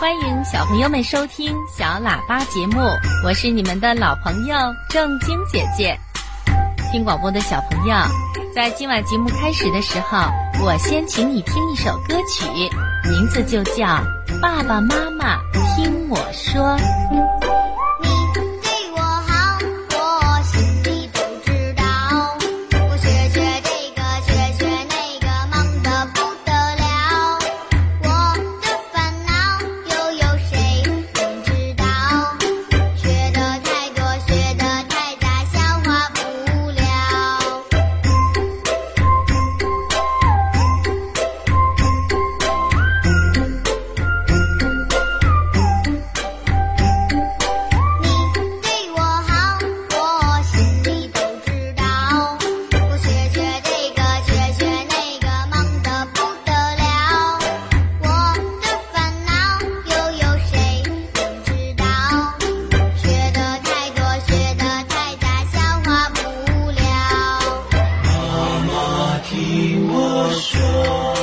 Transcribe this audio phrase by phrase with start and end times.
[0.00, 2.80] 欢迎小朋友们收听小喇叭节目，
[3.22, 4.56] 我是你们的老朋友
[4.88, 5.94] 正晶姐姐。
[6.90, 7.94] 听广播的小朋友，
[8.54, 10.16] 在今晚节目开始的时候，
[10.64, 12.46] 我先请你听一首歌曲，
[13.10, 13.84] 名字就叫
[14.40, 15.36] 《爸爸妈妈
[15.76, 16.78] 听我说》。
[70.22, 71.19] 我说。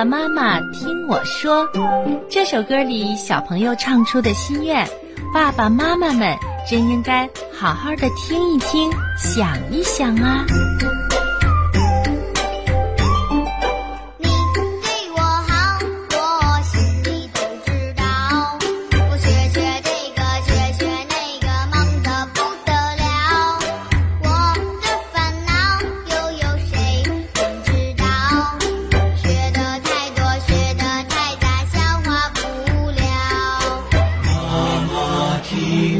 [0.00, 1.68] 爸妈妈听我说，
[2.30, 4.88] 这首歌里小朋友唱出的心愿，
[5.34, 6.34] 爸爸妈妈们
[6.66, 10.46] 真应该好好的听一听，想一想啊。
[35.50, 35.99] Keep